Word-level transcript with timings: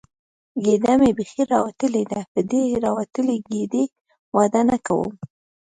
ګېډه 0.63 0.93
مې 1.01 1.11
بیخي 1.17 1.43
راوتلې 1.53 2.03
ده، 2.11 2.21
په 2.31 2.39
دې 2.49 2.63
راوتلې 2.85 3.35
ګېډې 3.49 3.83
واده 4.37 4.61
نه 4.69 4.77
کوم. 4.87 5.11